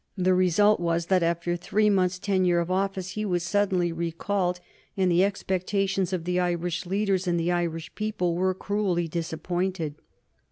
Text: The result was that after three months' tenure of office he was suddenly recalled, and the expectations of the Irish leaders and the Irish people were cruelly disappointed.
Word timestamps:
The 0.17 0.33
result 0.33 0.79
was 0.79 1.05
that 1.05 1.21
after 1.21 1.55
three 1.55 1.87
months' 1.87 2.17
tenure 2.17 2.57
of 2.59 2.71
office 2.71 3.09
he 3.09 3.23
was 3.23 3.43
suddenly 3.43 3.91
recalled, 3.91 4.59
and 4.97 5.11
the 5.11 5.23
expectations 5.23 6.11
of 6.11 6.23
the 6.23 6.39
Irish 6.39 6.87
leaders 6.87 7.27
and 7.27 7.39
the 7.39 7.51
Irish 7.51 7.93
people 7.93 8.33
were 8.35 8.55
cruelly 8.55 9.07
disappointed. 9.07 9.93